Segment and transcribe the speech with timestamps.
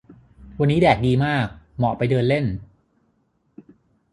[0.59, 1.47] วันนี้แดดดีมาก
[1.77, 2.45] เหมาะไปเดินเล่น